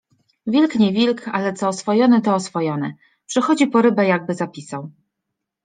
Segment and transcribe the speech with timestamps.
[0.53, 2.95] -Wilk, nie wilk, ale co oswojony, to oswojony.
[3.25, 4.91] Przychodzi po rybę, jakby zapisał